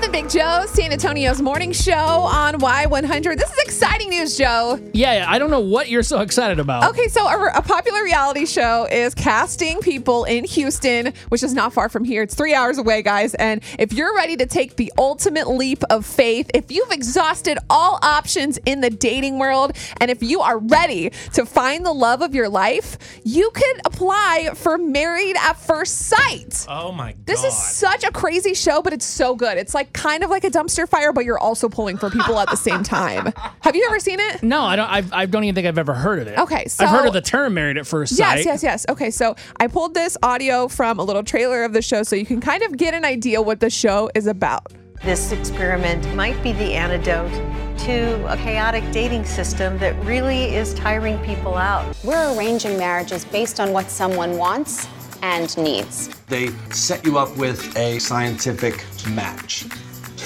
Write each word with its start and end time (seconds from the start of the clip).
Beth 0.00 0.04
and 0.04 0.12
Big 0.12 0.30
Joe, 0.30 0.64
San 0.66 0.92
Antonio's 0.92 1.42
morning 1.42 1.72
show 1.72 1.92
on 1.92 2.54
Y100. 2.54 3.36
This 3.36 3.50
is 3.50 3.58
exciting 3.58 4.08
news, 4.08 4.38
Joe. 4.38 4.78
Yeah, 4.94 5.14
yeah, 5.14 5.26
I 5.28 5.38
don't 5.38 5.50
know 5.50 5.60
what 5.60 5.90
you're 5.90 6.02
so 6.02 6.20
excited 6.20 6.58
about. 6.58 6.88
Okay, 6.90 7.08
so 7.08 7.26
a, 7.26 7.50
a 7.56 7.62
popular 7.62 8.02
reality 8.02 8.46
show 8.46 8.86
is 8.90 9.14
casting 9.14 9.80
people 9.80 10.24
in 10.24 10.44
Houston, 10.44 11.12
which 11.28 11.42
is 11.42 11.52
not 11.52 11.74
far 11.74 11.88
from 11.90 12.04
here. 12.04 12.22
It's 12.22 12.34
three 12.34 12.54
hours 12.54 12.78
away, 12.78 13.02
guys. 13.02 13.34
And 13.34 13.62
if 13.78 13.92
you're 13.92 14.14
ready 14.14 14.36
to 14.36 14.46
take 14.46 14.76
the 14.76 14.90
ultimate 14.96 15.48
leap 15.48 15.82
of 15.90 16.06
faith, 16.06 16.50
if 16.54 16.70
you've 16.70 16.92
exhausted 16.92 17.58
all 17.68 17.98
options 18.02 18.58
in 18.64 18.80
the 18.80 18.90
dating 18.90 19.38
world, 19.38 19.76
and 20.00 20.10
if 20.10 20.22
you 20.22 20.40
are 20.40 20.58
ready 20.58 21.10
to 21.34 21.44
find 21.44 21.84
the 21.84 21.92
love 21.92 22.22
of 22.22 22.34
your 22.34 22.48
life, 22.48 22.96
you 23.24 23.50
could 23.50 23.80
apply 23.84 24.50
for 24.54 24.78
Married 24.78 25.36
at 25.36 25.58
First 25.58 25.98
Sight. 25.98 26.64
Oh 26.68 26.90
my 26.90 27.12
god. 27.12 27.26
This 27.26 27.44
is 27.44 27.54
such 27.54 28.04
a 28.04 28.10
crazy 28.10 28.54
show, 28.54 28.80
but 28.80 28.92
it's 28.94 29.04
so 29.04 29.34
good. 29.34 29.58
It's 29.58 29.74
like 29.74 29.89
kind 29.92 30.22
of 30.24 30.30
like 30.30 30.44
a 30.44 30.50
dumpster 30.50 30.88
fire, 30.88 31.12
but 31.12 31.24
you're 31.24 31.38
also 31.38 31.68
pulling 31.68 31.96
for 31.96 32.10
people 32.10 32.38
at 32.38 32.48
the 32.50 32.56
same 32.56 32.82
time. 32.84 33.32
Have 33.60 33.76
you 33.76 33.86
ever 33.86 34.00
seen 34.00 34.20
it? 34.20 34.42
No, 34.42 34.62
I 34.62 34.76
don't. 34.76 34.88
I've, 34.90 35.12
I 35.12 35.26
don't 35.26 35.44
even 35.44 35.54
think 35.54 35.66
I've 35.66 35.78
ever 35.78 35.94
heard 35.94 36.20
of 36.20 36.28
it. 36.28 36.38
Okay, 36.38 36.66
I've 36.78 36.88
heard 36.88 37.06
of 37.06 37.12
the 37.12 37.20
term 37.20 37.54
"married 37.54 37.78
at 37.78 37.86
first 37.86 38.16
sight." 38.16 38.38
Yes, 38.38 38.46
yes, 38.46 38.62
yes. 38.62 38.86
Okay, 38.88 39.10
so 39.10 39.36
I 39.58 39.66
pulled 39.66 39.94
this 39.94 40.16
audio 40.22 40.68
from 40.68 40.98
a 40.98 41.04
little 41.04 41.22
trailer 41.22 41.64
of 41.64 41.72
the 41.72 41.82
show 41.82 42.02
so 42.02 42.16
you 42.16 42.26
can 42.26 42.40
kind 42.40 42.62
of 42.62 42.76
get 42.76 42.94
an 42.94 43.04
idea 43.04 43.40
what 43.42 43.60
the 43.60 43.70
show 43.70 44.10
is 44.14 44.26
about. 44.26 44.72
This 45.02 45.32
experiment 45.32 46.14
might 46.14 46.40
be 46.42 46.52
the 46.52 46.74
antidote 46.74 47.32
to 47.80 48.30
a 48.30 48.36
chaotic 48.36 48.84
dating 48.92 49.24
system 49.24 49.78
that 49.78 49.98
really 50.04 50.54
is 50.54 50.74
tiring 50.74 51.18
people 51.20 51.54
out. 51.54 51.96
We're 52.04 52.36
arranging 52.36 52.76
marriages 52.76 53.24
based 53.24 53.60
on 53.60 53.72
what 53.72 53.90
someone 53.90 54.36
wants 54.36 54.86
and 55.22 55.56
needs. 55.56 56.10
They 56.30 56.50
set 56.70 57.04
you 57.04 57.18
up 57.18 57.36
with 57.36 57.76
a 57.76 57.98
scientific 57.98 58.84
match. 59.08 59.66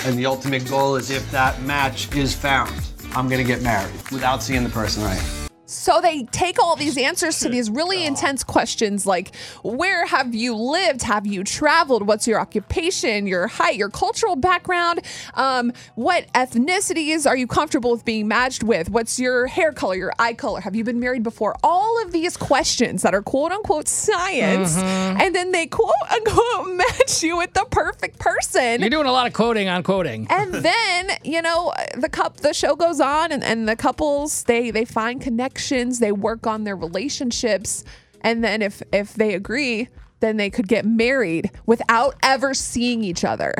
And 0.04 0.18
the 0.18 0.26
ultimate 0.26 0.68
goal 0.68 0.96
is 0.96 1.10
if 1.10 1.28
that 1.30 1.62
match 1.62 2.14
is 2.14 2.34
found, 2.34 2.78
I'm 3.16 3.26
gonna 3.26 3.42
get 3.42 3.62
married 3.62 3.94
without 4.12 4.42
seeing 4.42 4.64
the 4.64 4.70
person 4.70 5.02
right. 5.02 5.43
So 5.66 6.00
they 6.02 6.24
take 6.24 6.62
all 6.62 6.76
these 6.76 6.98
answers 6.98 7.38
to 7.40 7.48
these 7.48 7.70
really 7.70 8.04
intense 8.04 8.44
questions 8.44 9.06
like 9.06 9.34
where 9.62 10.06
have 10.06 10.34
you 10.34 10.54
lived? 10.54 11.02
Have 11.02 11.26
you 11.26 11.42
traveled? 11.42 12.06
What's 12.06 12.26
your 12.28 12.38
occupation, 12.38 13.26
your 13.26 13.46
height, 13.46 13.76
your 13.76 13.88
cultural 13.88 14.36
background? 14.36 15.00
Um, 15.34 15.72
what 15.94 16.30
ethnicities 16.34 17.26
are 17.26 17.36
you 17.36 17.46
comfortable 17.46 17.92
with 17.92 18.04
being 18.04 18.28
matched 18.28 18.62
with? 18.62 18.90
What's 18.90 19.18
your 19.18 19.46
hair 19.46 19.72
color, 19.72 19.94
your 19.94 20.12
eye 20.18 20.34
color? 20.34 20.60
Have 20.60 20.76
you 20.76 20.84
been 20.84 21.00
married 21.00 21.22
before? 21.22 21.56
All 21.62 22.02
of 22.02 22.12
these 22.12 22.36
questions 22.36 23.02
that 23.02 23.14
are 23.14 23.22
quote 23.22 23.52
unquote 23.52 23.88
science, 23.88 24.76
and 24.76 25.34
then 25.34 25.52
they 25.52 25.66
quote 25.66 25.92
unquote 26.10 26.76
match 26.76 27.22
you 27.22 27.36
with 27.38 27.54
the 27.54 27.66
perfect 27.70 28.18
person. 28.18 28.80
You're 28.80 28.90
doing 28.90 29.06
a 29.06 29.12
lot 29.12 29.26
of 29.26 29.32
quoting 29.32 29.68
on 29.68 29.82
quoting. 29.82 30.26
and 30.28 30.52
then 30.52 31.10
you 31.24 31.40
know 31.40 31.72
the 31.96 32.08
cup 32.08 32.38
the 32.38 32.52
show 32.52 32.76
goes 32.76 33.00
on 33.00 33.32
and, 33.32 33.42
and 33.42 33.68
the 33.68 33.76
couples 33.76 34.42
they 34.44 34.70
they 34.70 34.84
find 34.84 35.22
connections 35.54 35.98
they 36.00 36.12
work 36.12 36.46
on 36.46 36.64
their 36.64 36.76
relationships 36.76 37.84
and 38.22 38.42
then 38.42 38.60
if 38.62 38.82
if 38.92 39.14
they 39.14 39.34
agree 39.34 39.88
then 40.20 40.36
they 40.36 40.50
could 40.50 40.66
get 40.68 40.84
married 40.84 41.50
without 41.66 42.14
ever 42.22 42.54
seeing 42.54 43.04
each 43.04 43.24
other 43.24 43.54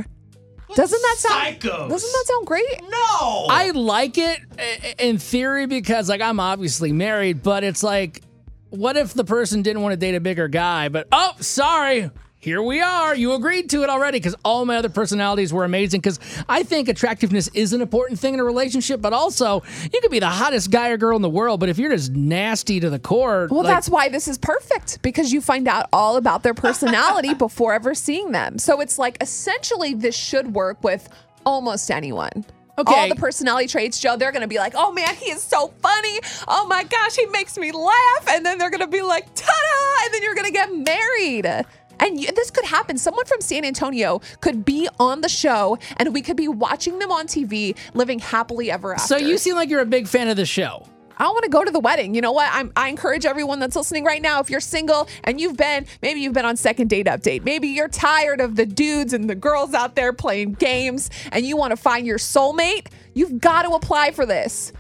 doesn't 0.75 1.03
that 1.03 1.17
sound 1.19 1.57
Psychos. 1.61 1.89
doesn't 1.89 2.13
that 2.13 2.25
sound 2.27 2.47
great 2.47 2.81
no. 2.83 3.47
I 3.49 3.71
like 3.75 4.19
it 4.19 4.41
i- 4.59 4.95
in 4.99 5.19
theory 5.19 5.67
because, 5.67 6.09
like, 6.09 6.21
I'm 6.21 6.41
obviously 6.41 6.91
married, 6.91 7.43
but 7.45 7.63
it's 7.63 7.83
like, 7.85 8.23
what 8.71 8.97
if 8.97 9.15
the 9.15 9.23
person 9.25 9.63
didn't 9.63 9.83
want 9.83 9.93
to 9.93 9.97
date 9.97 10.17
a 10.17 10.21
bigger 10.21 10.49
guy? 10.49 10.89
But 10.89 11.07
oh, 11.13 11.33
sorry. 11.39 12.11
Here 12.45 12.61
we 12.61 12.83
are. 12.83 13.17
You 13.17 13.33
agreed 13.33 13.71
to 13.71 13.85
it 13.85 13.89
already 13.89 14.19
because 14.19 14.37
all 14.45 14.67
my 14.67 14.77
other 14.77 14.91
personalities 14.91 15.51
were 15.51 15.65
amazing. 15.65 16.03
Because 16.03 16.21
I 16.47 16.63
think 16.63 16.91
attractiveness 16.91 17.49
is 17.55 17.73
an 17.73 17.81
important 17.81 18.21
thing 18.21 18.35
in 18.35 18.41
a 18.41 18.45
relationship, 18.45 19.01
but 19.01 19.15
also 19.15 19.63
you 19.91 19.99
could 20.03 20.11
be 20.11 20.19
the 20.19 20.29
hottest 20.29 20.71
guy 20.71 20.91
or 20.91 20.99
girl 20.99 21.17
in 21.17 21.23
the 21.23 21.31
world, 21.31 21.59
but 21.59 21.71
if 21.71 21.79
you're 21.79 21.89
just 21.89 22.13
nasty 22.13 22.81
to 22.81 22.91
the 22.91 22.99
core, 22.99 23.49
well 23.51 23.63
like, 23.63 23.73
that's 23.73 23.89
why 23.89 24.11
this 24.11 24.29
is 24.29 24.37
perfect 24.37 25.01
because 25.01 25.33
you 25.33 25.41
find 25.41 25.67
out 25.67 25.89
all 25.91 26.19
about 26.19 26.43
their 26.43 26.53
personality 26.53 27.33
before 27.47 27.73
ever 27.73 27.95
seeing 27.95 28.31
them 28.33 28.59
so 28.59 28.83
it's 28.83 28.99
like 28.99 29.17
essentially 29.23 29.95
this 29.95 30.15
should 30.15 30.55
work 30.55 30.85
with 30.85 31.09
almost 31.47 31.91
anyone 31.91 32.45
Okay. 32.77 32.93
all 32.93 33.09
the 33.09 33.15
personality 33.15 33.69
traits, 33.69 34.01
Joe, 34.01 34.17
they're 34.17 34.33
gonna 34.33 34.49
be 34.49 34.59
like, 34.59 34.73
oh 34.77 34.91
man, 34.91 35.15
he 35.15 35.31
is 35.31 35.41
so 35.43 35.69
funny. 35.81 36.19
Oh 36.49 36.67
my 36.67 36.83
gosh, 36.83 37.15
he 37.15 37.27
makes 37.27 37.57
me 37.57 37.71
laugh. 37.71 38.29
And 38.29 38.45
then 38.45 38.59
they're 38.59 38.71
gonna 38.71 38.89
be 38.89 39.01
like, 39.01 39.33
ta 39.35 39.47
da! 39.47 40.05
And 40.05 40.15
then 40.15 40.23
you're 40.23 40.35
gonna 40.35 40.51
get 40.51 40.75
married. 40.75 41.67
And 42.05 42.19
this 42.19 42.51
could 42.51 42.67
happen. 42.67 42.99
Someone 42.99 43.25
from 43.25 43.41
San 43.41 43.65
Antonio 43.65 44.21
could 44.43 44.63
be 44.65 44.89
on 45.01 45.23
the 45.23 45.29
show 45.29 45.79
and 45.97 46.13
we 46.13 46.21
could 46.21 46.37
be 46.37 46.49
watching 46.49 46.99
them 46.99 47.11
on 47.11 47.27
TV 47.27 47.75
living 47.95 48.19
happily 48.19 48.71
ever 48.71 48.93
after. 48.93 49.07
So 49.07 49.17
you 49.17 49.39
seem 49.39 49.55
like 49.55 49.71
you're 49.71 49.81
a 49.81 49.87
big 49.87 50.07
fan 50.07 50.29
of 50.29 50.37
the 50.37 50.45
show. 50.45 50.87
I 51.17 51.29
want 51.29 51.45
to 51.45 51.51
go 51.51 51.65
to 51.65 51.71
the 51.71 51.81
wedding. 51.81 52.15
You 52.15 52.21
know 52.21 52.33
what? 52.33 52.51
I'm, 52.53 52.73
I 52.77 52.89
encourage 52.89 53.25
everyone 53.25 53.59
that's 53.59 53.75
listening 53.75 54.05
right 54.05 54.21
now. 54.21 54.41
If 54.41 54.51
you're 54.51 54.61
single 54.61 55.09
and 55.23 55.41
you've 55.41 55.57
been, 55.57 55.87
maybe 56.03 56.21
you've 56.21 56.35
been 56.35 56.45
on 56.45 56.57
second 56.57 56.91
date 56.91 57.07
update. 57.07 57.43
Maybe 57.43 57.69
you're 57.69 57.89
tired 57.89 58.41
of 58.41 58.57
the 58.57 58.67
dudes 58.67 59.15
and 59.15 59.31
the 59.31 59.35
girls 59.35 59.73
out 59.73 59.95
there 59.95 60.13
playing 60.13 60.55
games 60.55 61.09
and 61.33 61.47
you 61.47 61.57
want 61.57 61.71
to 61.71 61.77
find 61.77 62.07
your 62.07 62.19
soulmate. 62.19 62.89
You've 63.15 63.41
got 63.41 63.63
to 63.63 63.71
apply 63.71 64.11
for 64.11 64.27
this. 64.27 64.73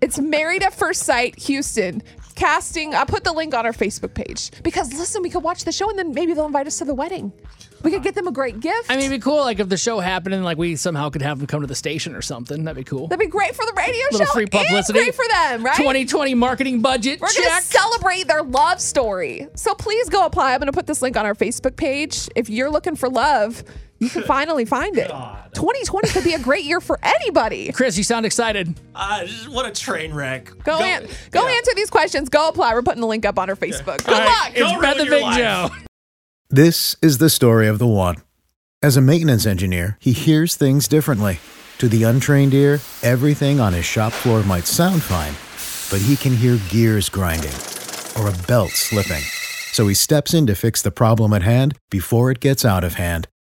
It's 0.00 0.18
Married 0.18 0.62
at 0.62 0.74
First 0.74 1.02
Sight, 1.02 1.38
Houston. 1.40 2.02
Casting. 2.42 2.92
I 2.92 3.04
put 3.04 3.22
the 3.22 3.32
link 3.32 3.54
on 3.54 3.66
our 3.66 3.72
Facebook 3.72 4.14
page 4.14 4.50
because 4.64 4.92
listen, 4.92 5.22
we 5.22 5.30
could 5.30 5.44
watch 5.44 5.64
the 5.64 5.70
show 5.70 5.88
and 5.88 5.96
then 5.96 6.12
maybe 6.12 6.34
they'll 6.34 6.46
invite 6.46 6.66
us 6.66 6.78
to 6.78 6.84
the 6.84 6.92
wedding. 6.92 7.32
We 7.84 7.92
could 7.92 8.02
get 8.02 8.16
them 8.16 8.26
a 8.26 8.32
great 8.32 8.58
gift. 8.58 8.90
I 8.90 8.94
mean, 8.96 9.06
it'd 9.06 9.20
be 9.20 9.22
cool 9.22 9.38
like 9.42 9.60
if 9.60 9.68
the 9.68 9.76
show 9.76 10.00
happened 10.00 10.34
and 10.34 10.44
like 10.44 10.58
we 10.58 10.74
somehow 10.74 11.08
could 11.08 11.22
have 11.22 11.38
them 11.38 11.46
come 11.46 11.60
to 11.60 11.68
the 11.68 11.76
station 11.76 12.16
or 12.16 12.20
something. 12.20 12.64
That'd 12.64 12.84
be 12.84 12.88
cool. 12.88 13.06
That'd 13.06 13.24
be 13.24 13.30
great 13.30 13.54
for 13.54 13.64
the 13.64 13.72
radio 13.76 14.02
Little 14.10 14.26
show 14.26 14.32
free 14.32 14.46
publicity. 14.46 14.98
great 14.98 15.14
for 15.14 15.24
them, 15.28 15.64
right? 15.64 15.76
2020 15.76 16.34
marketing 16.34 16.82
budget. 16.82 17.20
We're 17.20 17.28
going 17.32 17.48
to 17.48 17.62
celebrate 17.64 18.26
their 18.26 18.42
love 18.42 18.80
story. 18.80 19.46
So 19.54 19.74
please 19.74 20.08
go 20.08 20.26
apply. 20.26 20.54
I'm 20.54 20.58
going 20.58 20.66
to 20.66 20.72
put 20.72 20.88
this 20.88 21.00
link 21.00 21.16
on 21.16 21.24
our 21.24 21.36
Facebook 21.36 21.76
page. 21.76 22.28
If 22.34 22.50
you're 22.50 22.70
looking 22.70 22.96
for 22.96 23.08
love, 23.08 23.62
you 24.02 24.10
can 24.10 24.22
finally 24.24 24.64
find 24.64 24.98
it. 24.98 25.08
2020 25.08 26.08
could 26.08 26.24
be 26.24 26.34
a 26.34 26.38
great 26.38 26.64
year 26.64 26.80
for 26.80 26.98
anybody. 27.02 27.70
Chris, 27.72 27.96
you 27.96 28.04
sound 28.04 28.26
excited. 28.26 28.74
Uh, 28.94 29.26
what 29.48 29.64
a 29.64 29.70
train 29.70 30.12
wreck. 30.12 30.50
Go, 30.64 30.80
an- 30.80 31.06
go 31.30 31.46
yeah. 31.46 31.54
answer 31.54 31.72
these 31.76 31.90
questions. 31.90 32.28
Go 32.28 32.48
apply. 32.48 32.74
We're 32.74 32.82
putting 32.82 33.00
the 33.00 33.06
link 33.06 33.24
up 33.24 33.38
on 33.38 33.48
our 33.48 33.56
Facebook. 33.56 34.04
Good 34.04 34.14
All 34.14 34.18
right, 34.18 34.26
luck. 34.26 34.52
It's 34.56 34.72
Go 34.72 34.80
Beth 34.80 34.96
ruin 34.96 35.00
and 35.00 35.06
your 35.06 35.16
Big 35.16 35.22
life. 35.22 35.36
Joe. 35.36 35.68
This 36.50 36.96
is 37.00 37.18
the 37.18 37.30
story 37.30 37.68
of 37.68 37.78
the 37.78 37.86
one. 37.86 38.16
As 38.82 38.96
a 38.96 39.00
maintenance 39.00 39.46
engineer, 39.46 39.96
he 40.00 40.12
hears 40.12 40.56
things 40.56 40.88
differently. 40.88 41.38
To 41.78 41.88
the 41.88 42.02
untrained 42.02 42.54
ear, 42.54 42.80
everything 43.02 43.60
on 43.60 43.72
his 43.72 43.84
shop 43.84 44.12
floor 44.12 44.42
might 44.42 44.66
sound 44.66 45.02
fine, 45.02 45.34
but 45.90 46.04
he 46.04 46.16
can 46.16 46.36
hear 46.36 46.58
gears 46.68 47.08
grinding 47.08 47.54
or 48.18 48.28
a 48.28 48.46
belt 48.46 48.70
slipping. 48.70 49.22
So 49.72 49.88
he 49.88 49.94
steps 49.94 50.34
in 50.34 50.46
to 50.48 50.54
fix 50.54 50.82
the 50.82 50.90
problem 50.90 51.32
at 51.32 51.42
hand 51.42 51.78
before 51.90 52.30
it 52.30 52.40
gets 52.40 52.64
out 52.64 52.84
of 52.84 52.94
hand. 52.94 53.28